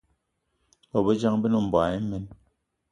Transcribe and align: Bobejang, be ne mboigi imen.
Bobejang, 0.91 1.37
be 1.41 1.47
ne 1.49 1.59
mboigi 1.65 1.97
imen. 2.01 2.23